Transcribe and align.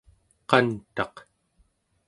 qantaq 0.49 1.15